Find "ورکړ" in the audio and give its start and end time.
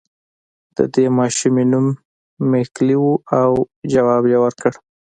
4.43-4.71